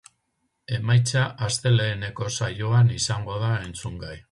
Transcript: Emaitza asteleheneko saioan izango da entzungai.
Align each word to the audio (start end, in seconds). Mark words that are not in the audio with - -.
Emaitza 0.77 1.25
asteleheneko 1.49 2.31
saioan 2.41 2.91
izango 2.99 3.39
da 3.47 3.55
entzungai. 3.71 4.19